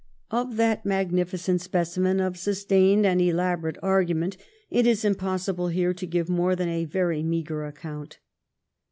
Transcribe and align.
"''^ 0.31 0.35
Of 0.35 0.55
that 0.55 0.83
magnificent 0.83 1.61
specimen 1.61 2.19
of 2.19 2.35
sus 2.35 2.65
tained 2.65 3.03
and 3.05 3.21
elahorate 3.21 3.77
argument 3.83 4.35
it 4.71 4.87
is 4.87 5.05
impossible 5.05 5.67
here 5.67 5.93
to 5.93 6.07
gire 6.07 6.27
more 6.27 6.55
than 6.55 6.69
a 6.69 6.85
very 6.85 7.21
meagre 7.21 7.63
account. 7.67 8.17